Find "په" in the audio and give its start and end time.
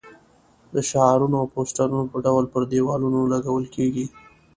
2.11-2.17